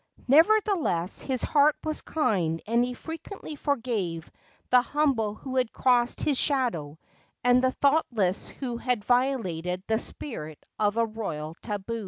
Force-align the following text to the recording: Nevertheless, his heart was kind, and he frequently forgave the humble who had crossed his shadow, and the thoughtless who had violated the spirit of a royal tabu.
Nevertheless, 0.27 1.19
his 1.19 1.43
heart 1.43 1.75
was 1.83 2.01
kind, 2.01 2.59
and 2.65 2.83
he 2.83 2.95
frequently 2.95 3.55
forgave 3.55 4.31
the 4.71 4.81
humble 4.81 5.35
who 5.35 5.57
had 5.57 5.71
crossed 5.71 6.21
his 6.21 6.39
shadow, 6.39 6.97
and 7.43 7.63
the 7.63 7.69
thoughtless 7.71 8.47
who 8.47 8.77
had 8.77 9.05
violated 9.05 9.83
the 9.85 9.99
spirit 9.99 10.57
of 10.79 10.97
a 10.97 11.05
royal 11.05 11.55
tabu. 11.61 11.99